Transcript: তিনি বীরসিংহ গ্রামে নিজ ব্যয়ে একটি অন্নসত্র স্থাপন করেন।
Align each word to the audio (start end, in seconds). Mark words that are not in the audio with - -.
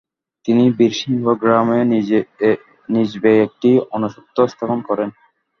তিনি 0.45 0.63
বীরসিংহ 0.77 1.23
গ্রামে 1.41 1.79
নিজ 2.89 3.09
ব্যয়ে 3.21 3.43
একটি 3.47 3.69
অন্নসত্র 3.93 4.37
স্থাপন 4.51 4.79
করেন। 4.89 5.09